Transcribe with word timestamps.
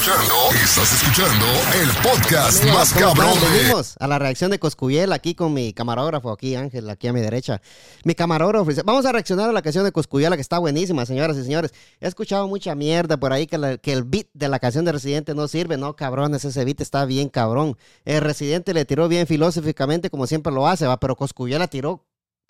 escuchando, 0.00 0.34
estás 0.64 0.92
escuchando 1.02 1.44
el 1.74 1.90
podcast 2.02 2.64
más 2.72 2.90
¿Cómo 2.94 3.06
cabrón. 3.14 3.34
Venimos 3.52 3.96
a 3.98 4.06
la 4.06 4.18
reacción 4.18 4.50
de 4.50 4.58
Coscuyel 4.58 5.12
aquí 5.12 5.34
con 5.34 5.52
mi 5.52 5.74
camarógrafo, 5.74 6.30
aquí 6.32 6.54
Ángel, 6.54 6.88
aquí 6.88 7.06
a 7.08 7.12
mi 7.12 7.20
derecha. 7.20 7.60
Mi 8.04 8.14
camarógrafo. 8.14 8.70
dice, 8.70 8.82
Vamos 8.82 9.04
a 9.04 9.12
reaccionar 9.12 9.50
a 9.50 9.52
la 9.52 9.60
canción 9.60 9.84
de 9.84 9.92
Coscuyela 9.92 10.36
que 10.36 10.40
está 10.42 10.58
buenísima, 10.58 11.04
señoras 11.04 11.36
y 11.36 11.42
señores. 11.42 11.74
He 12.00 12.08
escuchado 12.08 12.48
mucha 12.48 12.74
mierda 12.74 13.18
por 13.18 13.34
ahí 13.34 13.46
que, 13.46 13.58
la- 13.58 13.76
que 13.76 13.92
el 13.92 14.04
beat 14.04 14.28
de 14.32 14.48
la 14.48 14.58
canción 14.58 14.86
de 14.86 14.92
Residente 14.92 15.34
no 15.34 15.48
sirve. 15.48 15.76
No, 15.76 15.94
cabrones, 15.96 16.46
ese 16.46 16.64
beat 16.64 16.80
está 16.80 17.04
bien 17.04 17.28
cabrón. 17.28 17.76
El 18.06 18.22
Residente 18.22 18.72
le 18.72 18.86
tiró 18.86 19.06
bien 19.06 19.26
filosóficamente 19.26 20.08
como 20.08 20.26
siempre 20.26 20.50
lo 20.50 20.66
hace, 20.66 20.86
va, 20.86 20.98
pero 20.98 21.14
Coscuyela 21.14 21.68
tiró 21.68 22.06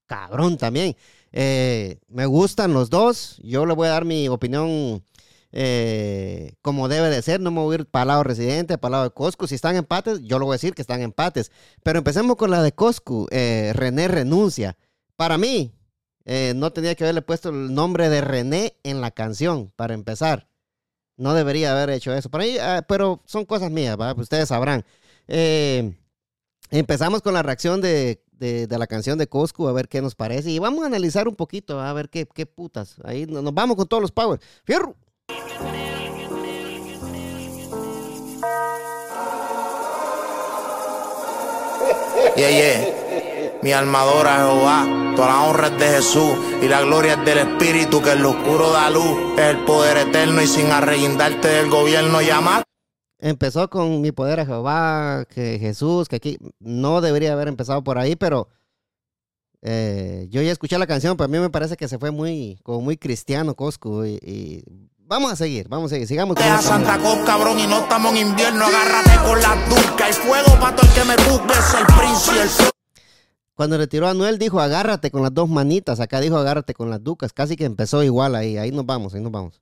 cabrón 0.06 0.56
también. 0.56 0.96
Eh, 1.32 1.98
me 2.08 2.26
gustan 2.26 2.72
los 2.72 2.90
dos. 2.90 3.40
Yo 3.42 3.66
le 3.66 3.74
voy 3.74 3.88
a 3.88 3.90
dar 3.90 4.04
mi 4.04 4.28
opinión 4.28 5.02
eh, 5.52 6.52
como 6.62 6.88
debe 6.88 7.10
de 7.10 7.22
ser. 7.22 7.40
No 7.40 7.50
me 7.50 7.60
voy 7.60 7.76
a 7.76 7.78
ir 7.80 7.86
para 7.86 8.02
el 8.02 8.08
lado 8.08 8.22
residente, 8.24 8.78
para 8.78 8.88
el 8.88 8.92
lado 8.92 9.04
de 9.04 9.10
Coscu. 9.10 9.46
Si 9.46 9.54
están 9.54 9.77
empates, 9.77 10.20
yo 10.22 10.38
lo 10.38 10.46
voy 10.46 10.54
a 10.54 10.56
decir 10.56 10.74
que 10.74 10.82
están 10.82 11.00
empates. 11.02 11.50
Pero 11.82 11.98
empecemos 11.98 12.36
con 12.36 12.50
la 12.50 12.62
de 12.62 12.72
Coscu. 12.72 13.27
Eh, 13.30 13.72
René 13.74 14.08
renuncia. 14.08 14.77
Para 15.16 15.38
mí, 15.38 15.72
eh, 16.24 16.52
no 16.56 16.72
tenía 16.72 16.94
que 16.94 17.05
haberle 17.05 17.22
puesto 17.22 17.48
el 17.50 17.74
nombre 17.74 18.08
de 18.08 18.20
René 18.20 18.77
en 18.84 19.00
la 19.00 19.10
canción, 19.10 19.72
para 19.77 19.94
empezar. 19.94 20.48
No 21.16 21.34
debería 21.34 21.72
haber 21.72 21.91
hecho 21.91 22.14
eso. 22.14 22.30
Para 22.30 22.44
mí, 22.44 22.56
ah, 22.58 22.84
pero 22.88 23.20
son 23.27 23.44
cosas 23.44 23.70
mías, 23.70 23.96
¿va? 24.00 24.14
Ustedes 24.14 24.48
sabrán. 24.48 24.84
Eh, 25.28 25.94
empezamos 26.70 27.20
con 27.22 27.34
la 27.34 27.42
reacción 27.42 27.80
de, 27.80 28.22
de- 28.32 28.66
de 28.66 28.78
la 28.78 28.86
canción 28.86 29.19
de 29.19 29.27
Coscu, 29.27 29.69
a 29.69 29.72
ver 29.72 29.88
qué 29.88 30.00
nos 30.00 30.14
parece. 30.14 30.50
Y 30.50 30.58
vamos 30.58 30.82
a 30.82 30.86
analizar 30.86 31.28
un 31.28 31.36
poquito, 31.36 31.78
a 31.80 31.92
ver 31.92 32.08
qué, 32.08 32.27
qué 32.27 32.46
putas. 32.46 32.96
Ahí 33.05 33.27
no- 33.27 33.42
nos 33.42 33.52
vamos 33.52 33.77
con 33.77 33.86
todos 33.86 34.00
los 34.00 34.12
powers. 34.12 34.42
¡Fierro! 34.64 34.96
Yeah, 42.37 42.48
yeah. 42.48 43.59
Mi 43.62 43.72
armadora 43.72 44.37
Jehová, 44.37 45.14
toda 45.14 45.28
la 45.28 45.42
honra 45.42 45.67
es 45.67 45.78
de 45.78 45.87
Jesús 45.89 46.33
y 46.62 46.69
la 46.69 46.81
gloria 46.81 47.14
es 47.14 47.25
del 47.27 47.39
Espíritu 47.39 48.00
que 48.00 48.12
en 48.12 48.22
lo 48.22 48.31
oscuro 48.31 48.70
da 48.70 48.89
luz. 48.89 49.34
Es 49.37 49.50
el 49.50 49.64
poder 49.64 50.09
eterno 50.09 50.41
y 50.41 50.47
sin 50.47 50.67
arreguindarte 50.69 51.48
del 51.48 51.69
gobierno 51.69 52.22
llamar. 52.22 52.62
Empezó 53.19 53.69
con 53.69 54.00
mi 54.00 54.12
poder 54.12 54.41
a 54.41 54.47
Jehová, 54.47 55.27
que 55.28 55.59
Jesús, 55.59 56.09
que 56.09 56.17
aquí 56.17 56.39
no 56.59 57.03
debería 57.03 57.34
haber 57.34 57.48
empezado 57.48 57.84
por 57.84 57.98
ahí, 57.98 58.17
pero 58.17 58.48
eh, 59.61 60.27
yo 60.31 60.41
ya 60.41 60.53
escuché 60.53 60.78
la 60.78 60.87
canción, 60.87 61.19
pero 61.19 61.27
a 61.27 61.28
mí 61.28 61.39
me 61.39 61.50
parece 61.50 61.77
que 61.77 61.89
se 61.89 61.98
fue 61.98 62.11
muy, 62.11 62.59
como 62.62 62.81
muy 62.81 62.97
cristiano 62.97 63.55
Coscu. 63.55 64.06
Y, 64.06 64.19
y 64.22 64.65
vamos 65.11 65.33
a 65.33 65.36
seguir, 65.36 65.66
vamos 65.69 65.91
a 65.91 65.94
seguir, 65.97 66.06
sigamos 66.06 66.36
con 66.36 66.44
Deja 66.44 66.61
esta 66.61 66.69
Santa 66.69 66.97
música. 66.97 67.12
Cruz, 67.12 67.27
cabrón, 67.27 67.58
y 67.58 67.66
no 67.66 67.80
estamos 67.80 68.12
en 68.12 68.28
invierno. 68.28 68.64
Agárrate 68.64 69.16
con 69.28 69.42
la 69.42 69.56
duca 69.69 70.08
y 70.08 70.12
fuego 70.12 70.55
para 70.61 70.77
todo 70.77 70.86
el 70.89 70.94
que 70.94 71.05
me 71.05 71.16
busque. 71.16 71.53
Es 71.53 71.75
el 71.75 71.86
príncipe, 71.86 72.42
el. 72.42 72.70
Cuando 73.56 73.77
retiró 73.77 74.06
a 74.06 74.11
Anuel 74.11 74.38
dijo 74.38 74.61
agárrate 74.61 75.11
con 75.11 75.22
las 75.22 75.34
dos 75.34 75.48
manitas, 75.48 76.00
acá 76.00 76.20
dijo 76.20 76.38
agárrate 76.38 76.72
con 76.72 76.88
las 76.88 77.03
ducas, 77.03 77.33
casi 77.34 77.56
que 77.56 77.66
empezó 77.66 78.03
igual 78.03 78.34
ahí, 78.34 78.56
ahí 78.56 78.70
nos 78.70 78.86
vamos, 78.86 79.12
ahí 79.12 79.20
nos 79.20 79.33
vamos. 79.33 79.61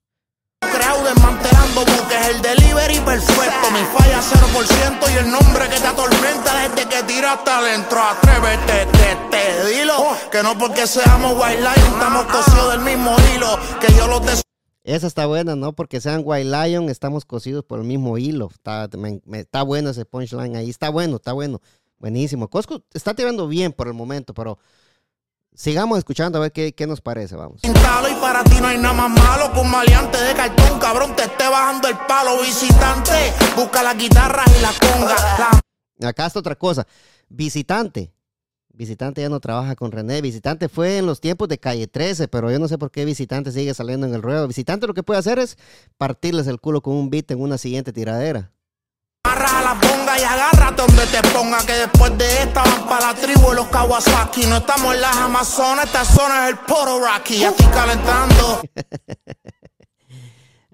Creado 0.61 1.03
desmantelando 1.03 1.81
buques, 1.81 2.29
el 2.29 2.43
delivery 2.43 3.01
perfecto. 3.01 3.71
Mi 3.73 3.81
falla 3.99 4.21
0% 4.21 5.15
y 5.15 5.19
el 5.19 5.31
nombre 5.31 5.69
que 5.69 5.81
te 5.81 5.87
atormenta 5.87 6.69
desde 6.69 6.89
que 6.89 7.03
tiraste 7.05 7.51
adentro. 7.51 8.01
Atrévete, 8.03 8.87
te, 8.93 9.17
te, 9.31 9.71
dilo. 9.71 9.95
Que 10.31 10.43
no 10.43 10.57
porque 10.59 10.87
seamos 10.87 11.33
white 11.43 11.63
line, 11.63 11.89
estamos 11.95 12.27
cosidos 12.27 12.73
del 12.73 12.81
mismo 12.81 13.17
hilo. 13.35 13.59
Que 13.81 13.93
yo 13.95 14.07
los 14.07 14.25
des 14.27 14.48
Esa 14.89 15.07
está 15.07 15.27
buena, 15.27 15.55
¿no? 15.55 15.75
Porque 15.75 16.01
sean 16.01 16.23
White 16.25 16.47
Lion, 16.51 16.89
estamos 16.89 17.27
cosidos 17.27 17.63
por 17.63 17.79
el 17.79 17.85
mismo 17.85 18.17
hilo. 18.17 18.49
Está, 18.51 18.89
me- 18.97 19.21
me- 19.27 19.41
está 19.41 19.63
bueno 19.63 19.91
ese 19.91 20.07
punchline 20.07 20.57
ahí. 20.57 20.71
Está 20.71 20.89
bueno, 20.89 21.17
está 21.17 21.35
bueno. 21.35 21.61
Buenísimo. 21.99 22.49
Coscu 22.49 22.83
está 22.95 23.13
tirando 23.13 23.49
bien 23.49 23.73
por 23.73 23.87
el 23.89 23.93
momento, 23.93 24.33
pero 24.33 24.59
sigamos 25.55 25.99
escuchando 25.99 26.39
a 26.39 26.41
ver 26.43 26.53
qué, 26.53 26.73
qué 26.75 26.87
nos 26.87 27.03
parece. 27.03 27.37
Vamos. 27.37 27.61
Instalo 27.65 28.09
y 28.09 28.15
para 28.15 28.43
ti 28.45 28.57
no 28.63 28.67
hay 28.69 28.79
nada 28.79 28.95
más 28.95 29.11
malo 29.11 29.53
que 29.53 29.61
un 29.61 29.71
maleante 29.71 30.17
de 30.23 30.33
cartón, 30.35 30.79
cabrón, 30.79 31.15
te 31.15 31.25
esté 31.25 31.47
bajando 31.49 31.87
el 31.89 31.97
palo, 32.09 32.41
visitante. 32.41 33.13
Busca 33.57 33.83
las 33.83 33.97
guitarras 33.99 34.47
y 34.59 34.63
la 34.63 34.73
conga. 34.73 35.61
La 35.99 36.09
Acá 36.09 36.27
está 36.27 36.39
otra 36.39 36.55
cosa. 36.57 36.87
Visitante. 37.29 38.15
Visitante 38.79 39.21
ya 39.21 39.29
no 39.29 39.41
trabaja 39.41 39.75
con 39.75 39.91
René. 39.91 40.23
Visitante 40.23 40.69
fue 40.69 40.99
en 40.99 41.07
los 41.07 41.21
tiempos 41.21 41.49
de 41.49 41.59
calle 41.59 41.89
13, 41.89 42.29
pero 42.29 42.49
yo 42.49 42.61
no 42.61 42.69
sé 42.69 42.79
por 42.79 42.93
qué 42.93 43.05
Visitante 43.05 43.51
sigue 43.51 43.75
saliendo 43.75 44.07
en 44.07 44.15
el 44.15 44.23
ruedo. 44.23 44.47
Visitante 44.47 44.87
lo 44.87 44.95
que 44.95 45.03
puede 45.03 45.19
hacer 45.19 45.41
es 45.41 45.59
partirles 45.97 46.47
el 46.47 46.61
culo 46.61 46.81
con 46.81 46.95
un 46.95 47.11
beat 47.11 47.29
en 47.33 47.41
una 47.41 47.59
siguiente 47.59 47.93
tiradera. 47.93 48.53
Agarra 49.25 49.63
la 49.63 49.75
bonga 49.75 50.17
y 50.17 50.23
agárrate 50.23 50.83
donde 50.83 51.07
te 51.07 51.21
ponga 51.31 51.59
que 51.67 51.73
después 51.73 52.17
de 52.19 52.43
esta 52.43 52.63
van 52.63 52.89
para 52.89 53.13
la 53.13 53.15
tribu 53.21 53.53
los 53.53 53.67
Kawasaki. 53.67 54.47
No 54.47 54.59
estamos 54.59 54.95
en 54.95 55.01
las 55.01 55.17
Amazonas, 55.17 55.87
esta 55.87 56.05
zona 56.05 56.45
es 56.45 56.53
el 56.53 56.59
Poro 56.61 57.01
Rocky. 57.01 57.43
Estoy 57.43 57.67
calentando. 57.67 58.63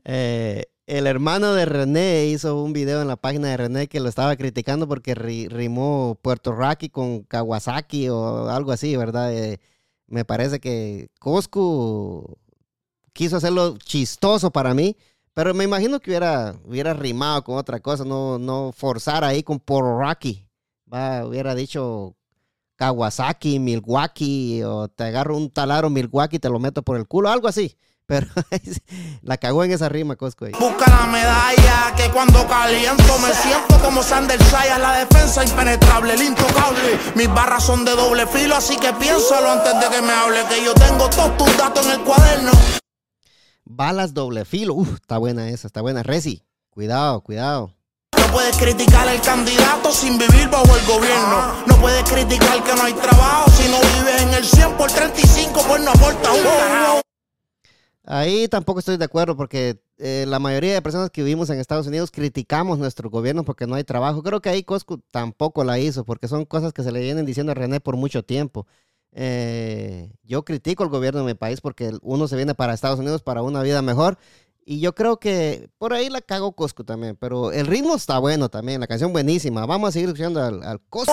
Eh, 0.07 0.67
el 0.87 1.07
hermano 1.07 1.55
de 1.55 1.65
René 1.65 2.27
hizo 2.27 2.63
un 2.63 2.73
video 2.73 3.01
en 3.03 3.09
la 3.09 3.17
página 3.17 3.49
de 3.49 3.57
René 3.57 3.89
que 3.89 4.01
lo 4.01 4.09
estaba 4.09 4.37
criticando 4.37 4.87
porque 4.89 5.15
ri- 5.15 5.49
rimó 5.49 6.19
Puerto 6.21 6.53
Rocky 6.53 6.91
con 6.91 7.23
Kawasaki 7.23 8.09
o 8.11 8.49
algo 8.49 8.73
así, 8.73 8.97
¿verdad? 8.97 9.33
Eh, 9.35 9.61
me 10.07 10.25
parece 10.25 10.61
que 10.61 11.09
Coscu 11.21 12.37
quiso 13.13 13.37
hacerlo 13.37 13.77
chistoso 13.79 14.51
para 14.51 14.75
mí, 14.75 14.97
pero 15.33 15.55
me 15.55 15.65
imagino 15.65 16.01
que 16.01 16.11
hubiera, 16.11 16.95
rimado 16.95 17.43
con 17.45 17.57
otra 17.57 17.81
cosa, 17.81 18.05
no, 18.05 18.39
no 18.39 18.73
forzar 18.73 19.25
ahí 19.25 19.43
con 19.43 19.61
Puerto. 19.61 20.49
Va, 20.93 21.25
hubiera 21.27 21.55
dicho 21.55 22.15
Kawasaki, 22.77 23.59
Milwaukee, 23.59 24.63
o 24.65 24.89
te 24.89 25.05
agarro 25.05 25.37
un 25.37 25.51
taladro 25.51 25.91
Milwaukee 25.91 26.37
y 26.37 26.41
te 26.41 26.51
lo 26.51 26.59
meto 26.59 26.83
por 26.83 26.97
el 26.97 27.07
culo, 27.07 27.31
algo 27.31 27.49
así. 27.49 27.77
Pero 28.07 28.27
la 29.23 29.39
cagó 29.39 29.65
en 29.65 29.73
esa 29.73 29.89
rima, 29.89 30.17
Cosco. 30.17 30.45
ahí. 30.45 30.53
Busca 30.59 30.91
la 30.91 31.07
medalla 31.07 31.95
que 31.97 32.11
cuando 32.11 32.47
caliento 32.47 33.19
me 33.19 33.33
siento 33.33 33.79
como 33.83 34.03
Sander 34.03 34.43
Sayas, 34.45 34.79
la 34.79 34.93
defensa 34.99 35.43
impenetrable, 35.43 36.15
el 36.15 36.23
intocable. 36.23 36.99
Mis 37.15 37.33
barras 37.33 37.65
son 37.65 37.85
de 37.85 37.93
doble 37.93 38.27
filo, 38.27 38.57
así 38.57 38.77
que 38.77 38.93
piénsalo 38.93 39.51
antes 39.51 39.81
de 39.81 39.89
que 39.97 40.03
me 40.03 40.13
hable, 40.13 40.45
que 40.49 40.63
yo 40.63 40.75
tengo 40.75 41.09
todos 41.09 41.37
tus 41.39 41.57
datos 41.57 41.87
en 41.87 41.93
el 41.93 42.01
cuaderno. 42.01 42.53
Balas 43.65 44.13
doble 44.13 44.45
filo. 44.45 44.75
Uf, 44.75 44.95
está 44.97 45.17
buena 45.19 45.49
esa, 45.49 45.67
está 45.67 45.81
buena. 45.81 46.03
Resi, 46.03 46.45
cuidado, 46.71 47.23
cuidado. 47.23 47.73
No 48.19 48.27
puedes 48.33 48.57
criticar 48.57 49.09
al 49.09 49.21
candidato 49.23 49.93
sin 49.93 50.19
vivir 50.19 50.49
bajo 50.49 50.77
el 50.77 50.85
gobierno. 50.87 51.65
No 51.67 51.77
puedes 51.77 52.05
criticar 52.05 52.63
que 52.63 52.75
no 52.75 52.83
hay 52.83 52.93
trabajo 52.93 53.51
si 53.51 53.69
no 53.71 53.79
vives 53.81 54.23
en 54.23 54.35
el 54.35 54.45
100 54.45 54.73
por 54.75 54.91
35, 54.91 55.65
pues 55.67 55.83
no 55.83 55.91
aporta 55.91 56.33
un 56.33 56.43
carajo. 56.43 57.01
Ahí 58.07 58.49
tampoco 58.49 58.81
estoy 58.81 58.99
de 58.99 59.05
acuerdo 59.07 59.35
porque 59.35 59.81
eh, 59.97 60.27
la 60.29 60.39
mayoría 60.39 60.75
de 60.75 60.83
personas 60.83 61.09
que 61.09 61.23
vivimos 61.23 61.49
en 61.49 61.59
Estados 61.59 61.87
Unidos 61.87 62.11
criticamos 62.11 62.79
nuestro 62.79 63.09
gobierno 63.09 63.45
porque 63.45 63.67
no 63.67 63.77
hay 63.77 63.85
trabajo. 63.85 64.23
Creo 64.23 64.43
que 64.43 64.51
ahí 64.51 64.63
Coscu 64.63 64.99
tampoco 65.11 65.65
la 65.65 65.79
hizo 65.79 66.05
porque 66.05 66.29
son 66.29 66.45
cosas 66.45 66.75
que 66.75 66.83
se 66.83 66.93
le 66.93 67.01
vienen 67.01 67.25
diciendo 67.25 67.53
a 67.53 67.55
René 67.55 67.81
por 67.81 67.97
mucho 67.97 68.23
tiempo. 68.23 68.67
Eh, 69.13 70.11
yo 70.23 70.45
critico 70.45 70.83
el 70.83 70.91
gobierno 70.91 71.21
de 71.21 71.27
mi 71.27 71.35
país 71.35 71.63
porque 71.63 71.93
uno 72.03 72.29
se 72.29 72.37
viene 72.37 72.55
para 72.55 72.75
Estados 72.75 72.99
Unidos 72.99 73.23
para 73.23 73.43
una 73.43 73.63
vida 73.63 73.81
mejor. 73.81 74.19
Y 74.67 74.81
yo 74.81 74.95
creo 74.95 75.19
que 75.19 75.71
por 75.79 75.95
ahí 75.95 76.11
la 76.11 76.21
cago 76.21 76.53
Coscu 76.53 76.85
también. 76.85 77.17
Pero 77.17 77.53
el 77.53 77.67
ritmo 77.67 77.97
está 77.97 78.19
bueno 78.19 78.51
también, 78.51 78.81
la 78.81 78.87
canción 78.87 79.15
buenísima. 79.15 79.65
Vamos 79.65 79.89
a 79.89 79.93
seguir 79.93 80.09
escuchando 80.11 80.43
al, 80.43 80.63
al 80.63 80.81
Coscu. 80.91 81.13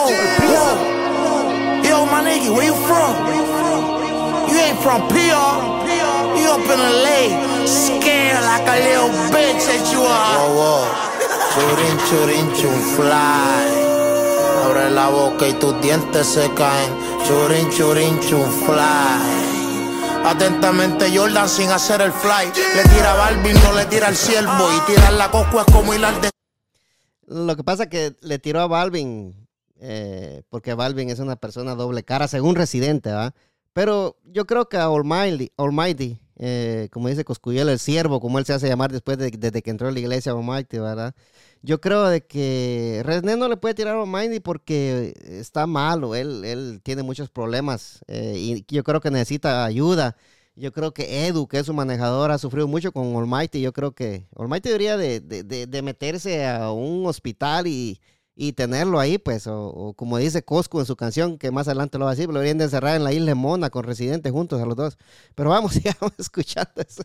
Yo, 1.83 2.05
my 2.05 2.21
nigga, 2.21 2.51
where 2.51 2.67
you 2.67 2.73
from? 2.73 3.15
You 4.49 4.57
ain't 4.59 4.79
from 4.79 5.07
PR. 5.07 6.20
You 6.37 6.49
up 6.49 6.69
in 6.69 6.79
LA, 6.79 7.65
scared 7.65 8.43
like 8.43 8.67
a 8.67 8.77
little 8.79 9.11
bitch 9.31 9.63
that 9.67 9.83
you 9.91 10.01
are. 10.01 10.37
Whoa, 10.37 10.55
whoa. 10.59 11.11
Churin, 11.53 11.97
churin, 12.07 12.47
chun, 12.55 12.79
fly. 12.95 13.67
Abre 14.63 14.89
la 14.91 15.09
boca 15.09 15.47
y 15.47 15.53
tus 15.53 15.79
dientes 15.81 16.27
se 16.27 16.49
caen. 16.53 16.91
Churin, 17.27 17.69
churin, 17.69 18.19
chun, 18.21 18.49
fly. 18.65 19.51
Atentamente 20.25 21.11
Jordan 21.13 21.49
sin 21.49 21.69
hacer 21.69 22.01
el 22.01 22.11
fly. 22.11 22.51
Le 22.75 22.83
tira 22.83 23.11
a 23.11 23.15
Balvin, 23.15 23.55
no 23.63 23.73
le 23.73 23.85
tira 23.85 24.07
al 24.07 24.15
ciervo. 24.15 24.69
Y 24.77 24.93
tirar 24.93 25.13
la 25.13 25.29
cosco 25.31 25.59
es 25.59 25.65
como 25.65 25.93
hilar 25.93 26.21
de 26.21 26.29
Lo 27.27 27.55
que 27.55 27.63
pasa 27.63 27.83
es 27.83 27.89
que 27.89 28.15
le 28.21 28.39
tiró 28.39 28.61
a 28.61 28.67
Balvin, 28.67 29.35
eh, 29.79 30.43
porque 30.49 30.75
Balvin 30.75 31.09
es 31.09 31.19
una 31.19 31.35
persona 31.35 31.75
doble 31.75 32.03
cara, 32.03 32.27
según 32.27 32.55
Residente, 32.55 33.11
¿va? 33.11 33.33
Pero 33.73 34.17
yo 34.25 34.45
creo 34.45 34.67
que 34.69 34.77
a 34.77 34.85
Almighty, 34.85 35.51
Almighty 35.57 36.19
eh, 36.43 36.89
como 36.91 37.07
dice 37.07 37.23
Coscuyel, 37.23 37.69
el 37.69 37.77
siervo, 37.77 38.19
como 38.19 38.39
él 38.39 38.45
se 38.45 38.53
hace 38.53 38.67
llamar 38.67 38.91
después 38.91 39.15
de, 39.19 39.29
desde 39.29 39.61
que 39.61 39.69
entró 39.69 39.87
a 39.87 39.91
la 39.91 39.99
iglesia 39.99 40.31
Almighty, 40.31 40.79
¿verdad? 40.79 41.13
Yo 41.61 41.79
creo 41.79 42.07
de 42.07 42.25
que 42.25 43.03
René 43.05 43.37
no 43.37 43.47
le 43.47 43.57
puede 43.57 43.75
tirar 43.75 43.95
a 43.95 44.01
Almighty 44.01 44.39
porque 44.39 45.13
está 45.23 45.67
malo, 45.67 46.15
él, 46.15 46.43
él 46.43 46.81
tiene 46.83 47.03
muchos 47.03 47.29
problemas 47.29 48.03
eh, 48.07 48.33
y 48.37 48.65
yo 48.73 48.83
creo 48.83 49.01
que 49.01 49.11
necesita 49.11 49.63
ayuda. 49.65 50.17
Yo 50.55 50.71
creo 50.73 50.93
que 50.93 51.27
Edu, 51.27 51.47
que 51.47 51.59
es 51.59 51.67
su 51.67 51.73
manejador, 51.73 52.31
ha 52.31 52.39
sufrido 52.39 52.67
mucho 52.67 52.91
con 52.91 53.15
Almighty. 53.15 53.61
Yo 53.61 53.71
creo 53.71 53.93
que 53.93 54.27
Almighty 54.35 54.69
debería 54.69 54.97
de, 54.97 55.19
de, 55.21 55.43
de, 55.43 55.67
de 55.67 55.81
meterse 55.83 56.45
a 56.47 56.71
un 56.71 57.05
hospital 57.05 57.67
y, 57.67 58.01
y 58.35 58.53
tenerlo 58.53 58.99
ahí, 58.99 59.17
pues, 59.17 59.47
o, 59.47 59.93
como 59.95 60.17
dice 60.17 60.43
Cosco 60.43 60.79
en 60.79 60.85
su 60.85 60.95
canción, 60.95 61.37
que 61.37 61.51
más 61.51 61.67
adelante 61.67 61.97
lo 61.97 62.05
va 62.05 62.11
a 62.11 62.15
decir, 62.15 62.27
lo 62.27 62.35
deberían 62.35 62.57
de 62.57 62.65
encerrar 62.65 62.95
en 62.95 63.03
la 63.03 63.13
isla 63.13 63.27
de 63.27 63.35
Mona 63.35 63.69
con 63.69 63.83
residentes 63.83 64.31
juntos 64.31 64.61
a 64.61 64.65
los 64.65 64.75
dos. 64.75 64.97
Pero 65.35 65.49
vamos, 65.49 65.73
sigamos 65.73 66.13
escuchando 66.17 66.71
eso 66.77 67.03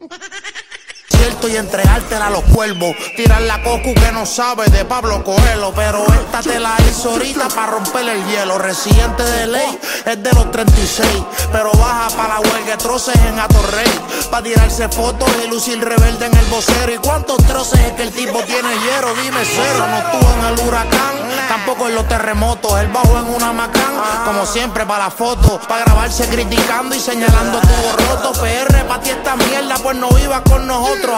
y 1.26 1.56
entregártela 1.56 2.28
a 2.28 2.30
los 2.30 2.44
cuervos. 2.44 2.94
Tirar 3.16 3.42
la 3.42 3.60
cocu 3.62 3.92
que 3.94 4.12
no 4.12 4.24
sabe 4.24 4.66
de 4.66 4.84
Pablo 4.84 5.24
Coelho. 5.24 5.72
Pero 5.74 6.04
esta 6.06 6.40
te 6.40 6.60
la 6.60 6.76
hizo 6.88 7.10
ahorita 7.10 7.48
para 7.48 7.72
romper 7.72 8.08
el 8.08 8.24
hielo. 8.26 8.58
Residente 8.58 9.24
de 9.24 9.46
ley 9.48 9.78
es 10.04 10.22
de 10.22 10.32
los 10.32 10.50
36. 10.52 11.08
Pero 11.50 11.72
baja 11.72 12.08
para 12.16 12.34
la 12.34 12.40
huelga 12.40 12.78
troces 12.78 13.16
en 13.16 13.38
Atorrey. 13.40 13.90
Para 14.30 14.44
tirarse 14.44 14.88
fotos 14.88 15.28
y 15.44 15.48
lucir 15.48 15.80
rebelde 15.80 16.26
en 16.26 16.36
el 16.36 16.44
vocero. 16.46 16.92
¿Y 16.92 16.98
cuántos 16.98 17.38
troces 17.38 17.80
es 17.80 17.92
que 17.92 18.02
el 18.04 18.12
tipo 18.12 18.40
tiene 18.44 18.68
hierro? 18.84 19.12
Dime 19.14 19.40
cero. 19.44 19.84
No 19.88 19.98
estuvo 19.98 20.32
en 20.32 20.44
el 20.46 20.66
huracán, 20.66 21.14
tampoco 21.48 21.88
en 21.88 21.96
los 21.96 22.08
terremotos. 22.08 22.78
Él 22.80 22.88
bajó 22.88 23.18
en 23.18 23.34
una 23.34 23.52
macán, 23.52 23.94
como 24.24 24.46
siempre 24.46 24.86
para 24.86 25.04
la 25.04 25.10
foto. 25.10 25.60
Para 25.68 25.84
grabarse 25.84 26.28
criticando 26.28 26.94
y 26.94 27.00
señalando 27.00 27.60
tu 27.60 28.04
roto. 28.04 28.32
PR, 28.40 28.84
para 28.86 29.00
ti 29.00 29.10
esta 29.10 29.34
mierda, 29.36 29.76
pues 29.82 29.96
no 29.96 30.08
vivas 30.10 30.42
con 30.42 30.66
nosotros. 30.66 31.15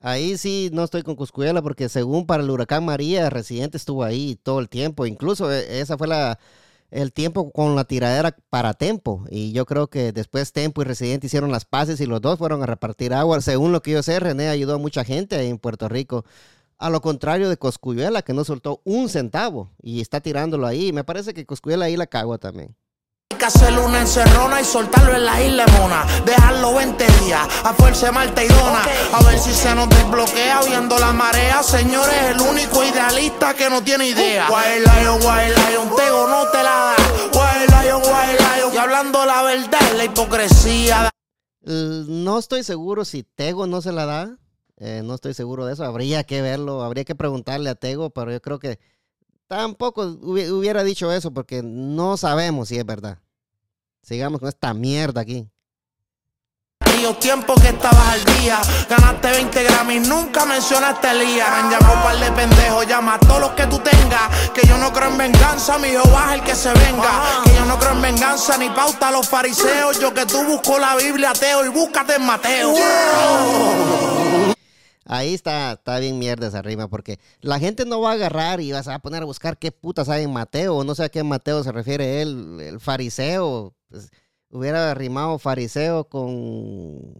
Ahí 0.00 0.38
sí 0.38 0.70
no 0.72 0.84
estoy 0.84 1.02
con 1.02 1.14
Cuscuyela 1.14 1.60
porque 1.62 1.88
según 1.90 2.26
para 2.26 2.42
el 2.42 2.50
huracán 2.50 2.84
María, 2.84 3.28
Residente 3.28 3.76
estuvo 3.76 4.02
ahí 4.02 4.36
todo 4.42 4.60
el 4.60 4.68
tiempo. 4.68 5.06
Incluso 5.06 5.52
eh, 5.52 5.80
esa 5.80 5.98
fue 5.98 6.08
la 6.08 6.38
el 6.90 7.12
tiempo 7.12 7.52
con 7.52 7.76
la 7.76 7.84
tiradera 7.84 8.36
para 8.50 8.74
Tempo. 8.74 9.24
Y 9.30 9.52
yo 9.52 9.66
creo 9.66 9.88
que 9.88 10.12
después 10.12 10.52
Tempo 10.52 10.82
y 10.82 10.84
Residente 10.84 11.26
hicieron 11.26 11.52
las 11.52 11.64
paces 11.64 12.00
y 12.00 12.06
los 12.06 12.20
dos 12.20 12.38
fueron 12.38 12.62
a 12.62 12.66
repartir 12.66 13.14
agua. 13.14 13.40
Según 13.40 13.72
lo 13.72 13.82
que 13.82 13.92
yo 13.92 14.02
sé, 14.02 14.18
René 14.20 14.48
ayudó 14.48 14.74
a 14.74 14.78
mucha 14.78 15.04
gente 15.04 15.36
ahí 15.36 15.48
en 15.48 15.58
Puerto 15.58 15.88
Rico. 15.88 16.24
A 16.78 16.90
lo 16.90 17.00
contrario 17.02 17.48
de 17.50 17.58
Coscuyuela, 17.58 18.22
que 18.22 18.32
no 18.32 18.44
soltó 18.44 18.80
un 18.84 19.08
centavo 19.08 19.70
y 19.82 20.00
está 20.00 20.20
tirándolo 20.20 20.66
ahí. 20.66 20.92
Me 20.92 21.04
parece 21.04 21.34
que 21.34 21.46
Coscuyuela 21.46 21.86
ahí 21.86 21.96
la 21.96 22.06
cagó 22.06 22.38
también 22.38 22.76
que 23.40 23.46
hacerle 23.46 23.80
una 23.80 24.02
encerrona 24.02 24.60
y 24.60 24.64
soltarlo 24.64 25.14
en 25.14 25.24
la 25.24 25.42
isla 25.42 25.66
mona. 25.78 26.04
Dejarlo 26.26 26.74
20 26.74 27.06
días 27.24 27.48
a 27.64 27.72
fuerza 27.72 28.12
Marta 28.12 28.44
y 28.44 28.48
Dona. 28.48 28.82
A 29.14 29.22
ver 29.24 29.38
si 29.38 29.54
se 29.54 29.74
nos 29.74 29.88
desbloquea 29.88 30.60
viendo 30.66 30.98
la 30.98 31.12
marea. 31.14 31.62
Señores, 31.62 32.14
el 32.34 32.40
único 32.42 32.84
idealista 32.84 33.54
que 33.54 33.70
no 33.70 33.82
tiene 33.82 34.08
idea. 34.08 34.46
Wild 34.50 34.86
Lion, 34.86 35.20
Wild 35.22 35.56
Lion, 35.56 35.96
Tego 35.96 36.28
no 36.28 36.50
te 36.50 36.62
la 36.62 36.94
da. 36.94 36.96
Wild 37.32 37.82
Lion, 37.82 38.02
Wild 38.02 38.40
Lion. 38.40 38.74
Y 38.74 38.76
hablando 38.76 39.24
la 39.24 39.42
verdad, 39.42 39.92
la 39.96 40.04
hipocresía. 40.04 41.10
No 41.62 42.38
estoy 42.38 42.62
seguro 42.62 43.06
si 43.06 43.22
Tego 43.22 43.66
no 43.66 43.80
se 43.80 43.92
la 43.92 44.04
da. 44.04 44.36
Eh, 44.76 45.00
no 45.02 45.14
estoy 45.14 45.32
seguro 45.32 45.64
de 45.64 45.72
eso. 45.72 45.84
Habría 45.84 46.24
que 46.24 46.42
verlo, 46.42 46.82
habría 46.82 47.06
que 47.06 47.14
preguntarle 47.14 47.70
a 47.70 47.74
Tego, 47.74 48.10
pero 48.10 48.32
yo 48.32 48.42
creo 48.42 48.58
que 48.58 48.78
tampoco 49.46 50.02
hubiera 50.02 50.84
dicho 50.84 51.10
eso 51.10 51.32
porque 51.32 51.62
no 51.62 52.18
sabemos 52.18 52.68
si 52.68 52.76
es 52.76 52.84
verdad. 52.84 53.18
Sigamos 54.02 54.40
con 54.40 54.48
esta 54.48 54.74
mierda 54.74 55.20
aquí. 55.20 55.48
Tiempo 57.18 57.54
que 57.54 57.68
estabas 57.68 58.06
al 58.08 58.24
día, 58.24 58.60
ganaste 58.88 59.30
20 59.30 59.64
Grammys, 59.64 60.06
nunca 60.06 60.44
mencionaste 60.44 61.10
el 61.10 61.26
día. 61.26 61.58
Han 61.58 61.70
llamado 61.70 61.94
un 61.94 62.02
par 62.02 62.16
de 62.18 62.30
pendejos, 62.30 62.86
llama 62.86 63.14
a 63.14 63.18
todos 63.18 63.40
los 63.40 63.50
que 63.50 63.66
tú 63.66 63.78
tengas. 63.80 64.50
Que 64.54 64.66
yo 64.66 64.78
no 64.78 64.92
creo 64.92 65.08
en 65.08 65.18
venganza, 65.18 65.76
mi 65.78 65.88
Jehová 65.88 66.26
es 66.28 66.40
el 66.40 66.46
que 66.46 66.54
se 66.54 66.72
venga. 66.72 67.42
Que 67.44 67.54
yo 67.54 67.64
no 67.64 67.78
creo 67.78 67.92
en 67.92 68.02
venganza 68.02 68.56
ni 68.58 68.68
pauta 68.70 69.08
a 69.08 69.10
los 69.10 69.28
fariseos. 69.28 69.98
Yo 69.98 70.14
que 70.14 70.24
tú 70.24 70.44
busco 70.44 70.78
la 70.78 70.94
Biblia, 70.96 71.30
ateo, 71.30 71.64
y 71.64 71.68
búscate 71.68 72.14
en 72.14 72.26
Mateo. 72.26 72.74
Ahí 75.20 75.34
está, 75.34 75.72
está 75.72 75.98
bien 75.98 76.18
mierda 76.18 76.48
esa 76.48 76.62
rima, 76.62 76.88
porque 76.88 77.18
la 77.42 77.58
gente 77.58 77.84
no 77.84 78.00
va 78.00 78.12
a 78.12 78.14
agarrar 78.14 78.62
y 78.62 78.72
vas 78.72 78.88
a 78.88 78.98
poner 79.00 79.22
a 79.22 79.26
buscar 79.26 79.58
qué 79.58 79.70
putas 79.70 80.08
hay 80.08 80.24
en 80.24 80.32
Mateo, 80.32 80.82
no 80.82 80.94
sé 80.94 81.04
a 81.04 81.08
qué 81.10 81.22
Mateo 81.22 81.62
se 81.62 81.72
refiere 81.72 82.22
él, 82.22 82.58
el 82.60 82.80
fariseo. 82.80 83.74
Pues, 83.90 84.10
hubiera 84.50 84.94
rimado 84.94 85.38
fariseo 85.38 86.04
con, 86.04 87.14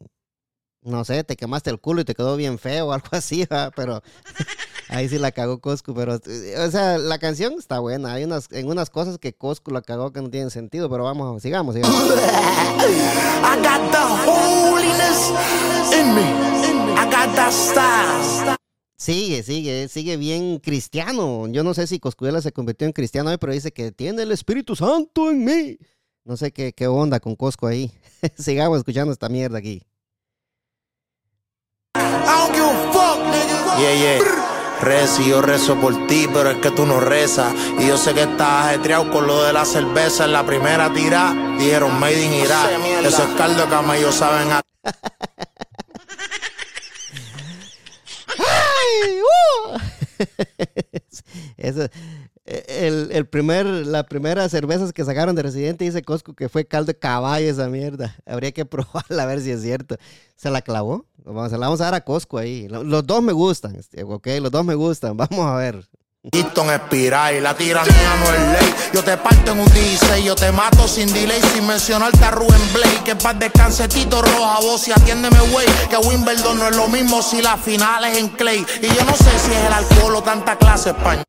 no 0.80 1.04
sé, 1.04 1.24
te 1.24 1.36
quemaste 1.36 1.68
el 1.68 1.78
culo 1.78 2.00
y 2.00 2.04
te 2.04 2.14
quedó 2.14 2.36
bien 2.36 2.58
feo 2.58 2.90
algo 2.90 3.08
así, 3.12 3.46
pero 3.76 4.02
ahí 4.88 5.06
sí 5.06 5.18
la 5.18 5.30
cagó 5.32 5.60
Coscu, 5.60 5.92
pero, 5.92 6.14
o 6.14 6.70
sea, 6.70 6.96
la 6.96 7.18
canción 7.18 7.54
está 7.58 7.80
buena, 7.80 8.14
hay 8.14 8.24
unas, 8.24 8.50
en 8.50 8.66
cosas 8.86 9.18
que 9.18 9.34
Coscu 9.34 9.72
la 9.72 9.82
cagó 9.82 10.10
que 10.10 10.22
no 10.22 10.30
tienen 10.30 10.50
sentido, 10.50 10.88
pero 10.88 11.04
vamos, 11.04 11.42
sigamos, 11.42 11.74
sigamos. 11.74 12.00
I 12.02 13.56
got 13.62 13.90
the 13.92 13.98
holiness 14.24 15.30
in 15.92 16.14
me. 16.14 16.69
Sigue, 18.96 19.42
sigue, 19.42 19.88
sigue 19.88 20.16
bien 20.18 20.58
cristiano. 20.58 21.48
Yo 21.48 21.64
no 21.64 21.72
sé 21.72 21.86
si 21.86 21.98
Coscuela 21.98 22.42
se 22.42 22.52
convirtió 22.52 22.86
en 22.86 22.92
cristiano 22.92 23.30
hoy, 23.30 23.38
pero 23.38 23.52
dice 23.52 23.72
que 23.72 23.92
tiene 23.92 24.22
el 24.22 24.30
Espíritu 24.32 24.76
Santo 24.76 25.30
en 25.30 25.44
mí. 25.44 25.78
No 26.24 26.36
sé 26.36 26.52
qué, 26.52 26.72
qué 26.74 26.86
onda 26.86 27.18
con 27.18 27.34
Cosco 27.34 27.66
ahí. 27.66 27.90
Sigamos 28.38 28.78
escuchando 28.78 29.12
esta 29.12 29.28
mierda 29.28 29.58
aquí. 29.58 29.82
Yeah, 33.78 33.94
yeah. 33.94 34.50
Reci, 34.82 35.28
yo 35.28 35.40
rezo 35.42 35.76
por 35.76 36.06
ti, 36.06 36.26
pero 36.32 36.50
es 36.50 36.58
que 36.58 36.70
tú 36.70 36.86
no 36.86 37.00
rezas. 37.00 37.54
Y 37.78 37.86
yo 37.86 37.96
sé 37.96 38.14
que 38.14 38.22
estás 38.22 38.66
ajetreado 38.66 39.10
con 39.10 39.26
lo 39.26 39.42
de 39.42 39.52
la 39.52 39.64
cerveza. 39.64 40.24
En 40.24 40.32
la 40.32 40.44
primera 40.44 40.92
tira 40.92 41.34
dijeron 41.58 41.98
Made 41.98 42.22
in 42.22 42.32
Irak. 42.34 42.70
Eso 43.04 43.22
es 43.22 43.34
caldo 43.36 43.66
que 43.68 43.98
ellos 43.98 44.14
saben. 44.14 44.52
A... 44.52 44.60
Uh. 49.22 49.78
Eso, 51.56 51.88
el, 52.44 53.10
el, 53.12 53.26
primer, 53.26 53.66
la 53.66 54.04
primera 54.04 54.48
cerveza 54.48 54.90
que 54.92 55.04
sacaron 55.04 55.36
de 55.36 55.42
Residente 55.42 55.84
dice 55.84 56.02
Costco 56.02 56.34
que 56.34 56.48
fue 56.48 56.64
caldo 56.64 56.86
de 56.86 56.98
caballo 56.98 57.48
esa 57.48 57.68
mierda. 57.68 58.16
Habría 58.26 58.52
que 58.52 58.64
probarla 58.66 59.22
a 59.22 59.26
ver 59.26 59.40
si 59.40 59.50
es 59.50 59.62
cierto. 59.62 59.96
¿Se 60.36 60.50
la 60.50 60.62
clavó? 60.62 61.06
Vamos, 61.24 61.50
se 61.50 61.58
la 61.58 61.66
vamos 61.66 61.80
a 61.80 61.84
dar 61.84 61.94
a 61.94 62.00
Costco 62.04 62.38
ahí. 62.38 62.66
Los 62.68 63.06
dos 63.06 63.22
me 63.22 63.32
gustan, 63.32 63.76
este, 63.76 64.02
ok, 64.02 64.26
los 64.40 64.50
dos 64.50 64.64
me 64.64 64.74
gustan. 64.74 65.16
Vamos 65.16 65.46
a 65.46 65.54
ver. 65.56 65.88
Easton 66.22 66.70
espiral, 66.70 67.42
la 67.42 67.56
tiranía 67.56 68.16
no 68.18 68.34
es 68.34 68.60
ley. 68.60 68.74
Yo 68.92 69.02
te 69.02 69.16
parto 69.16 69.52
en 69.52 69.60
un 69.60 69.72
16, 69.72 70.22
yo 70.22 70.34
te 70.34 70.52
mato 70.52 70.86
sin 70.86 71.10
delay, 71.14 71.40
sin 71.54 71.66
mencionarte 71.66 72.22
a 72.22 72.30
Rubén 72.30 72.60
Blake. 72.74 73.04
Que 73.04 73.16
paz 73.16 73.38
descanse 73.38 73.88
Tito 73.88 74.20
Roja, 74.20 74.60
vos 74.60 74.86
y 74.86 74.92
atiéndeme, 74.92 75.40
güey. 75.50 75.66
Que 75.88 75.96
Wimbledon 75.96 76.58
no 76.58 76.68
es 76.68 76.76
lo 76.76 76.88
mismo 76.88 77.22
si 77.22 77.40
la 77.40 77.56
final 77.56 78.04
es 78.04 78.18
en 78.18 78.28
Clay. 78.28 78.66
Y 78.82 78.86
yo 78.88 79.04
no 79.04 79.16
sé 79.16 79.30
si 79.38 79.50
es 79.50 79.64
el 79.66 79.72
alcohol 79.72 80.16
o 80.16 80.22
tanta 80.22 80.56
clase 80.56 80.90
española 80.90 81.24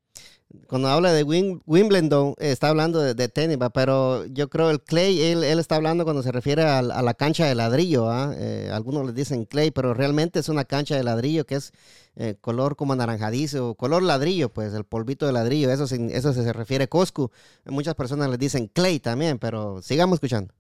cuando 0.72 0.88
habla 0.88 1.12
de 1.12 1.24
Wimbledon, 1.66 2.34
está 2.38 2.70
hablando 2.70 3.02
de, 3.02 3.28
tenis, 3.28 3.58
pero 3.74 4.26
yo 4.28 4.50
creo 4.50 4.70
el 4.70 4.82
clay, 4.82 5.22
él, 5.22 5.44
está 5.44 5.76
hablando 5.76 6.06
cuando 6.06 6.24
se 6.24 6.32
refiere 6.32 6.64
a, 6.64 6.82
la 6.82 7.14
cancha 7.14 7.46
de 7.46 7.56
ladrillo. 7.56 8.10
¿ah? 8.10 8.34
Eh, 8.38 8.70
algunos 8.72 9.06
le 9.06 9.12
dicen 9.12 9.44
clay, 9.44 9.72
pero 9.72 9.94
realmente 9.94 10.40
es 10.40 10.48
una 10.48 10.64
cancha 10.64 10.96
de 10.96 11.04
ladrillo 11.04 11.46
que 11.46 11.56
es 11.56 11.74
eh, 12.16 12.36
color 12.40 12.78
como 12.78 12.94
anaranjadizo, 12.94 13.76
color 13.76 14.02
ladrillo, 14.02 14.48
pues 14.48 14.74
el 14.74 14.86
polvito 14.86 15.26
de 15.26 15.34
ladrillo, 15.34 15.70
eso, 15.70 15.94
eso 15.94 16.34
se, 16.34 16.54
refiere 16.54 16.86
a 16.86 16.88
Coscu. 16.88 17.32
Muchas 17.66 17.96
personas 17.96 18.30
le 18.30 18.38
dicen 18.38 18.68
clay 18.68 19.02
también, 19.02 19.40
pero 19.40 19.82
sigamos 19.82 20.16
escuchando. 20.16 20.54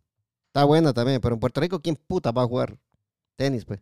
Está 0.47 0.65
buena 0.65 0.91
también, 0.91 1.21
pero 1.21 1.35
en 1.35 1.39
Puerto 1.39 1.61
Rico, 1.61 1.79
¿quién 1.79 1.95
puta 1.95 2.31
va 2.33 2.43
a 2.43 2.47
jugar 2.47 2.77
tenis, 3.37 3.63
pues? 3.63 3.79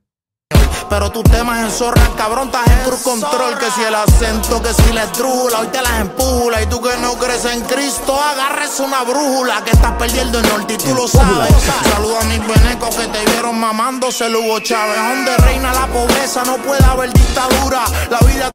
Pero 0.89 1.11
tus 1.11 1.23
temas 1.23 1.63
en 1.63 1.71
zorra, 1.71 2.01
cabrón, 2.17 2.47
estás 2.47 2.67
en 2.67 2.83
cruz 2.83 3.01
control. 3.01 3.57
Que 3.59 3.69
si 3.71 3.83
el 3.83 3.93
acento, 3.93 4.61
que 4.61 4.73
si 4.73 4.91
la 4.91 5.03
estrula, 5.03 5.59
hoy 5.59 5.67
te 5.67 5.81
las 5.81 6.01
empula. 6.01 6.61
Y 6.63 6.65
tú 6.65 6.81
que 6.81 6.97
no 6.97 7.13
crees 7.13 7.45
en 7.45 7.61
Cristo, 7.61 8.19
agarres 8.19 8.79
una 8.79 9.03
brújula. 9.03 9.63
Que 9.63 9.71
estás 9.71 9.93
perdiendo 9.97 10.39
el 10.39 10.49
norte 10.49 10.73
y 10.73 10.77
tú 10.77 10.95
lo 10.95 11.07
sabes. 11.07 11.53
Saluda 11.93 12.21
a 12.21 12.23
mis 12.25 12.39
venecos 12.39 12.95
que 12.95 13.05
te 13.07 13.23
vieron 13.25 13.59
mamándose 13.59 14.25
el 14.25 14.35
Hugo 14.35 14.59
Chávez. 14.61 14.97
Donde 14.97 15.37
reina 15.37 15.71
la 15.73 15.87
pobreza, 15.87 16.43
no 16.43 16.57
puede 16.57 16.83
haber 16.83 17.13
dictadura. 17.13 17.85
La 18.09 18.19
vida. 18.27 18.51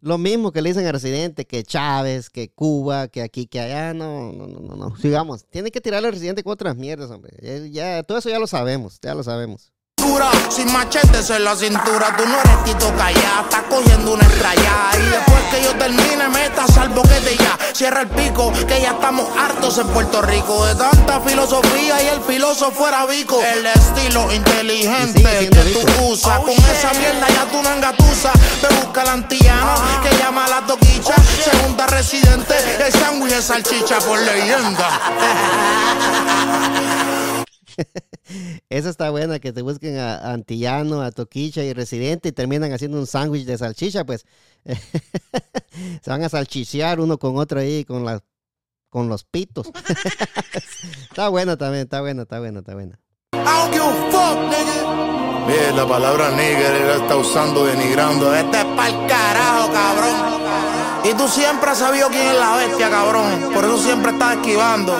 Lo 0.00 0.18
mismo 0.18 0.52
que 0.52 0.60
le 0.62 0.68
dicen 0.68 0.86
a 0.86 0.92
Residente, 0.92 1.46
que 1.46 1.64
Chávez, 1.64 2.30
que 2.30 2.50
Cuba, 2.50 3.08
que 3.08 3.22
aquí, 3.22 3.46
que 3.46 3.58
allá. 3.58 3.92
No, 3.92 4.32
no, 4.32 4.46
no, 4.46 4.60
no. 4.60 4.76
no. 4.76 4.96
Sigamos. 4.98 5.46
Tiene 5.46 5.72
que 5.72 5.80
tirarle 5.80 6.08
al 6.08 6.14
Residente 6.14 6.44
con 6.44 6.52
otras 6.52 6.76
mierdas, 6.76 7.10
hombre. 7.10 7.32
Ya, 7.72 8.02
todo 8.04 8.18
eso 8.18 8.28
ya 8.28 8.38
lo 8.38 8.46
sabemos, 8.46 9.00
ya 9.02 9.14
lo 9.14 9.24
sabemos. 9.24 9.72
Sin 10.50 10.70
machetes 10.70 11.30
en 11.30 11.44
la 11.44 11.56
cintura, 11.56 12.14
tú 12.16 12.26
no 12.28 12.38
eres 12.38 12.64
Tito 12.64 12.92
Callá, 12.96 13.40
estás 13.42 13.62
cogiendo 13.70 14.12
una 14.12 14.22
estrella. 14.22 14.90
Y 14.98 15.10
después 15.10 15.42
que 15.50 15.62
yo 15.62 15.74
termine, 15.76 16.28
meta 16.28 16.66
salvo 16.66 17.02
que 17.02 17.20
te 17.20 17.36
ya. 17.36 17.58
Cierra 17.72 18.02
el 18.02 18.08
pico, 18.08 18.52
que 18.68 18.82
ya 18.82 18.90
estamos 18.90 19.26
hartos 19.36 19.78
en 19.78 19.88
Puerto 19.88 20.20
Rico 20.20 20.66
de 20.66 20.74
tanta 20.74 21.20
filosofía 21.22 22.02
y 22.02 22.08
el 22.08 22.20
filósofo 22.20 22.86
era 22.86 23.06
bico. 23.06 23.40
El 23.42 23.64
estilo 23.64 24.30
inteligente 24.30 25.22
que 25.22 25.86
tú 25.86 26.04
usas, 26.04 26.38
con 26.40 26.50
esa 26.50 26.92
mierda 26.98 27.26
ya 27.26 27.46
tú 27.50 27.62
no 27.62 27.72
engatusa. 27.72 28.30
Ve 28.62 28.68
busca 28.84 29.02
el 29.02 29.08
antillano 29.08 29.74
que 30.02 30.16
llama 30.18 30.44
a 30.44 30.48
la 30.48 30.60
toquicha. 30.66 31.14
Segunda 31.42 31.86
residente, 31.86 32.54
el 32.86 32.92
sándwich 32.92 33.32
de 33.32 33.42
salchicha 33.42 33.98
por 34.00 34.18
leyenda. 34.20 35.00
Esa 38.68 38.90
está 38.90 39.10
buena, 39.10 39.38
que 39.38 39.52
te 39.52 39.62
busquen 39.62 39.98
a, 39.98 40.32
Antillano, 40.32 41.02
a 41.02 41.10
Toquicha 41.10 41.62
y 41.62 41.72
Residente 41.72 42.30
y 42.30 42.32
terminan 42.32 42.72
haciendo 42.72 42.98
un 42.98 43.06
sándwich 43.06 43.44
de 43.44 43.58
salchicha, 43.58 44.04
pues 44.04 44.24
se 44.64 46.10
van 46.10 46.22
a 46.22 46.28
salchichear 46.28 47.00
uno 47.00 47.18
con 47.18 47.36
otro 47.36 47.60
ahí 47.60 47.84
con 47.84 48.04
las 48.04 48.22
con 48.88 49.08
los 49.08 49.24
pitos. 49.24 49.70
está 51.10 51.28
buena 51.28 51.56
también, 51.56 51.82
está 51.82 52.00
buena, 52.00 52.22
está 52.22 52.38
buena, 52.38 52.60
está 52.60 52.74
buena. 52.74 53.00
Bien, 55.46 55.76
la 55.76 55.86
palabra 55.86 56.30
nigger 56.30 56.74
él 56.74 57.02
está 57.02 57.16
usando, 57.16 57.66
denigrando. 57.66 58.34
Este 58.34 58.58
es 58.58 58.64
pa'l 58.64 59.06
carajo, 59.06 59.72
cabrón. 59.72 60.34
Y 61.04 61.12
tú 61.14 61.28
siempre 61.28 61.70
has 61.70 61.78
sabido 61.78 62.08
quién 62.08 62.28
es 62.28 62.34
la 62.34 62.56
bestia, 62.56 62.88
cabrón. 62.88 63.50
Por 63.52 63.64
eso 63.64 63.78
siempre 63.78 64.12
estás 64.12 64.36
esquivando. 64.36 64.96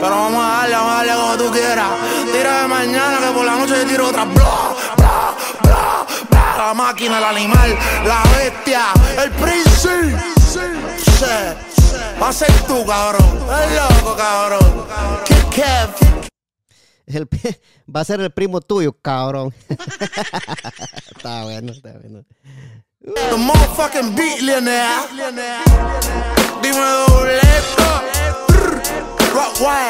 Pero 0.00 0.10
vamos 0.10 0.44
a 0.44 0.48
darle, 0.48 0.74
vamos 0.74 0.92
a 0.92 0.96
darle 0.96 1.12
como 1.12 1.36
tú 1.36 1.50
quieras. 1.50 1.90
Tira 2.32 2.62
de 2.62 2.68
mañana 2.68 3.18
que 3.18 3.32
por 3.32 3.44
la 3.44 3.56
noche 3.56 3.74
te 3.74 3.84
tiro 3.86 4.08
otra. 4.08 4.24
Bla, 4.24 4.74
bla, 4.96 5.34
bla, 5.62 6.06
bla. 6.30 6.56
La 6.56 6.74
máquina, 6.74 7.18
el 7.18 7.24
animal, 7.24 7.78
la 8.04 8.22
bestia, 8.36 8.82
el 9.22 9.30
príncipe. 9.32 10.38
Va 12.20 12.28
a 12.28 12.32
ser 12.32 12.52
tú, 12.66 12.84
cabrón. 12.86 13.38
Es 13.62 14.00
loco, 14.02 14.16
cabrón. 14.16 14.86
Kid 15.24 15.44
Kev. 15.50 15.90
El, 17.06 17.28
va 17.94 18.00
a 18.00 18.04
ser 18.04 18.20
el 18.20 18.30
primo 18.30 18.60
tuyo, 18.60 18.92
cabrón. 18.92 19.52
está 19.68 21.44
bueno, 21.44 21.72
está 21.72 21.92
bueno. 21.92 22.24
The 23.00 23.36
motherfucking 23.36 24.14
billionaire. 24.14 25.08
Dime 26.62 26.78
dobleto. 26.78 27.88
Man. 29.38 29.88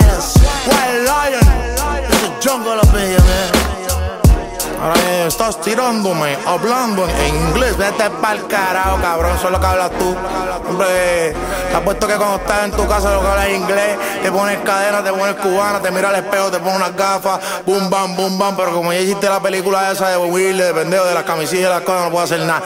Ahora 4.80 5.26
estás 5.26 5.60
tirándome, 5.60 6.36
hablando 6.46 7.08
en 7.08 7.34
inglés. 7.34 7.76
Vete 7.76 8.10
pa'l 8.10 8.46
carajo, 8.46 9.00
cabrón. 9.00 9.36
Eso 9.36 9.46
es 9.46 9.52
lo 9.52 9.60
que 9.60 9.66
hablas 9.66 9.90
tú. 9.92 10.16
Hombre, 10.68 11.34
te 11.70 11.76
apuesto 11.76 12.06
que 12.06 12.14
cuando 12.14 12.36
estás 12.36 12.64
en 12.64 12.70
tu 12.72 12.86
casa 12.86 13.14
lo 13.14 13.22
que 13.22 13.26
hablas 13.26 13.48
inglés, 13.48 13.98
te 14.22 14.30
pones 14.30 14.58
cadena, 14.58 15.02
te 15.02 15.10
pones 15.10 15.34
cubana, 15.36 15.80
te 15.80 15.90
miras 15.90 16.14
al 16.14 16.24
espejo, 16.24 16.50
te 16.50 16.58
pones 16.58 16.76
unas 16.76 16.94
gafas, 16.94 17.40
boom, 17.66 17.90
bam, 17.90 18.14
boom, 18.16 18.38
bam. 18.38 18.54
Pero 18.56 18.72
como 18.72 18.92
ya 18.92 19.00
hiciste 19.00 19.28
la 19.28 19.40
película 19.40 19.90
esa 19.90 20.10
de 20.10 20.16
Will, 20.18 20.58
de 20.58 20.72
pendejo, 20.72 21.04
de 21.06 21.14
las 21.14 21.24
camisillas 21.24 21.70
y 21.70 21.70
las 21.70 21.82
cosas, 21.82 22.04
no 22.04 22.10
puedo 22.10 22.24
hacer 22.24 22.40
nada. 22.40 22.62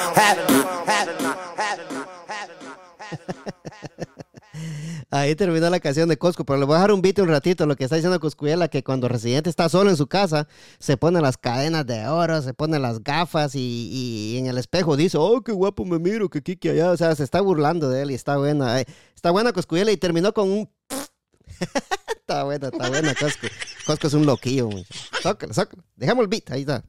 Ahí 5.15 5.37
terminó 5.37 5.69
la 5.69 5.79
canción 5.79 6.09
de 6.09 6.17
Cosco, 6.17 6.47
pero 6.47 6.59
le 6.59 6.65
voy 6.65 6.73
a 6.73 6.79
dejar 6.79 6.93
un 6.93 7.03
beat 7.03 7.19
un 7.19 7.29
ratito. 7.29 7.67
Lo 7.67 7.77
que 7.77 7.85
está 7.85 7.97
diciendo 7.97 8.19
Coscuyela, 8.19 8.69
que 8.69 8.83
cuando 8.83 9.09
Residente 9.09 9.51
está 9.51 9.69
solo 9.69 9.91
en 9.91 9.99
su 9.99 10.07
casa, 10.07 10.49
se 10.79 10.97
pone 10.97 11.21
las 11.21 11.37
cadenas 11.37 11.85
de 11.87 12.09
oro, 12.09 12.41
se 12.41 12.55
pone 12.55 12.79
las 12.79 13.05
gafas 13.05 13.55
y, 13.55 14.37
en 14.39 14.47
el 14.47 14.57
espejo 14.57 14.97
dice, 14.97 15.19
oh, 15.19 15.43
qué 15.43 15.53
guapo 15.53 15.85
me 15.85 15.99
miro, 15.99 16.31
que 16.31 16.43
Kiki 16.43 16.71
allá. 16.71 16.93
O 16.93 16.97
sea, 16.97 17.15
se 17.15 17.25
está 17.25 17.43
burlando 17.43 17.91
de 17.91 18.01
él 18.01 18.11
y 18.11 18.15
está 18.15 18.39
buena. 18.39 18.81
Eh, 18.81 18.87
está 19.15 19.31
buena 19.31 19.53
Coscuyela 19.53 19.93
y 19.93 19.99
terminó 19.99 20.33
con 20.33 20.51
un... 20.51 20.71
está 22.17 22.45
buena, 22.45 22.69
está 22.69 22.89
buena 22.89 23.15
Cosco. 23.15 23.49
Cosco 23.85 24.07
es 24.07 24.15
un 24.15 24.25
loquillo. 24.25 24.71
Sócalo, 25.23 25.53
sócalo. 25.53 25.85
Dejamos 25.95 26.23
el 26.23 26.29
beat, 26.29 26.51
ahí 26.53 26.63
está. 26.63 26.85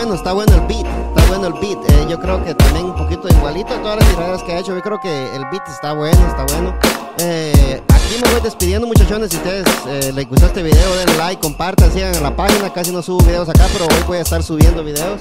Bueno, 0.00 0.14
está 0.14 0.32
bueno 0.32 0.54
el 0.54 0.62
beat, 0.62 0.86
está 0.86 1.28
bueno 1.28 1.46
el 1.48 1.52
beat. 1.60 1.90
Eh, 1.90 2.06
yo 2.08 2.18
creo 2.18 2.42
que 2.42 2.54
también 2.54 2.86
un 2.86 2.94
poquito 2.94 3.28
igualito 3.28 3.74
a 3.74 3.82
todas 3.82 3.96
las 3.96 4.08
tiradas 4.08 4.42
que 4.42 4.52
ha 4.52 4.58
hecho. 4.58 4.74
Yo 4.74 4.80
creo 4.80 4.98
que 4.98 5.36
el 5.36 5.44
beat 5.50 5.68
está 5.68 5.92
bueno, 5.92 6.18
está 6.26 6.46
bueno. 6.54 6.74
Eh, 7.18 7.82
aquí 7.86 8.14
me 8.22 8.32
voy 8.32 8.40
despidiendo, 8.40 8.86
muchachones. 8.86 9.30
Si 9.30 9.36
ustedes 9.36 9.66
eh, 9.88 10.10
les 10.14 10.26
gustó 10.26 10.46
este 10.46 10.62
video, 10.62 10.96
den 10.96 11.18
like, 11.18 11.42
compartan, 11.42 11.92
sigan 11.92 12.14
en 12.14 12.22
la 12.22 12.34
página. 12.34 12.72
Casi 12.72 12.92
no 12.92 13.02
subo 13.02 13.18
videos 13.26 13.50
acá, 13.50 13.66
pero 13.74 13.84
hoy 13.84 14.02
voy 14.06 14.18
a 14.18 14.22
estar 14.22 14.42
subiendo 14.42 14.82
videos. 14.82 15.20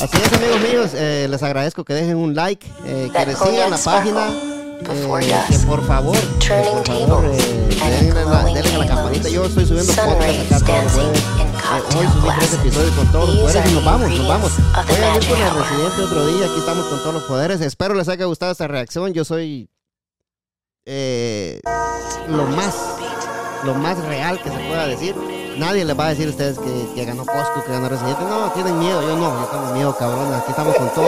Así 0.00 0.16
es, 0.16 0.32
amigos 0.32 0.60
míos, 0.60 0.92
les 0.92 1.42
agradezco 1.42 1.84
que 1.84 1.94
dejen 1.94 2.16
un 2.16 2.36
like, 2.36 2.64
que 2.84 3.26
les 3.26 3.36
sigan 3.36 3.70
la 3.70 3.78
página. 3.78 4.28
Eh, 4.82 5.32
que 5.48 5.58
por 5.66 5.86
favor, 5.86 6.16
por 6.16 6.86
favor 6.86 7.24
eh, 7.26 7.68
denle, 8.02 8.24
la, 8.24 8.44
denle 8.44 8.74
a 8.74 8.78
la 8.78 8.86
campanita. 8.86 9.28
Yo 9.28 9.44
estoy 9.44 9.66
subiendo 9.66 9.92
podcast 9.92 10.52
acá 10.52 10.66
todos 10.66 10.84
los 10.84 10.92
jueves. 10.92 11.20
Eh, 11.20 11.96
hoy 11.98 12.06
subí 12.06 12.28
tres 12.38 12.54
episodios 12.54 12.94
con 12.94 13.12
todos 13.12 13.28
los 13.28 13.38
poderes 13.38 13.70
y 13.70 13.74
nos 13.74 13.84
vamos, 13.84 14.10
nos 14.10 14.28
vamos. 14.28 14.52
Voy 14.56 14.96
a 14.96 15.16
ir 15.16 15.28
con 15.28 15.40
el 15.40 15.54
residente 15.54 16.02
otro 16.02 16.26
día. 16.26 16.46
Aquí 16.46 16.58
estamos 16.58 16.86
con 16.86 16.98
todos 17.00 17.14
los 17.14 17.22
poderes. 17.24 17.60
Espero 17.60 17.94
les 17.94 18.08
haya 18.08 18.24
gustado 18.24 18.52
esta 18.52 18.66
reacción. 18.68 19.12
Yo 19.12 19.24
soy 19.24 19.68
eh, 20.86 21.60
lo 22.28 22.46
más, 22.46 22.74
lo 23.64 23.74
más 23.74 23.98
real 24.06 24.42
que 24.42 24.50
se 24.50 24.58
pueda 24.58 24.86
decir. 24.86 25.14
Nadie 25.60 25.84
les 25.84 25.94
va 25.94 26.06
a 26.06 26.08
decir 26.08 26.26
a 26.26 26.30
ustedes 26.30 26.58
que, 26.58 27.04
ganó 27.04 27.26
Costco, 27.26 27.62
que 27.66 27.72
ganó 27.72 27.86
Residente. 27.86 28.24
No, 28.24 28.50
tienen 28.52 28.78
miedo. 28.78 29.02
Yo 29.02 29.14
no, 29.14 29.42
yo 29.42 29.46
tengo 29.48 29.74
miedo, 29.74 29.94
cabrón. 29.94 30.32
Aquí 30.32 30.52
estamos 30.52 30.74
con 30.74 30.88
todo. 30.94 31.06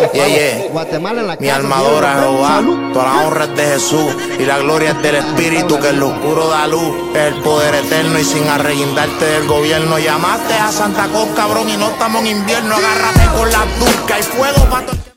Guatemala 0.72 1.22
en 1.22 1.26
la 1.26 1.36
Mi 1.36 1.48
armadora 1.48 2.20
Jehová, 2.20 2.62
toda 2.92 3.04
la 3.06 3.26
honra 3.26 3.44
es 3.44 3.56
de 3.56 3.64
Jesús 3.64 4.14
y 4.38 4.44
la 4.44 4.58
gloria 4.58 4.90
es 4.90 5.02
del 5.02 5.14
Espíritu 5.14 5.80
que 5.80 5.88
en 5.88 6.00
lo 6.00 6.08
oscuro 6.08 6.48
da 6.50 6.66
luz. 6.66 6.94
Es 7.14 7.32
el 7.32 7.40
poder 7.40 7.76
eterno 7.76 8.18
y 8.18 8.24
sin 8.24 8.46
arreguindarte 8.46 9.24
del 9.24 9.48
gobierno. 9.48 9.98
Llamaste 9.98 10.52
a 10.52 10.70
Santa 10.70 11.06
Cruz, 11.06 11.28
cabrón, 11.34 11.70
y 11.70 11.78
no 11.78 11.88
estamos 11.88 12.20
en 12.20 12.36
invierno. 12.36 12.74
Agárrate 12.74 13.38
con 13.38 13.50
la 13.50 13.64
turca 13.78 14.18
y 14.18 14.22
fuego 14.22 14.68
para 14.68 15.11